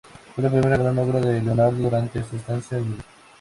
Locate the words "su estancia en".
2.23-2.89